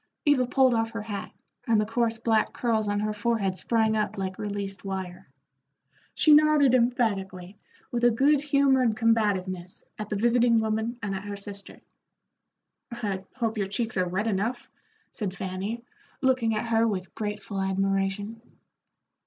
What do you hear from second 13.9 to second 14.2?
are